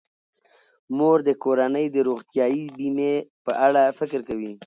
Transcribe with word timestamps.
مور 0.97 1.17
د 1.27 1.29
کورنۍ 1.43 1.85
د 1.91 1.97
روغتیايي 2.07 2.65
بیمې 2.77 3.15
په 3.45 3.51
اړه 3.65 3.83
فکر 3.99 4.19
کوي. 4.29 4.51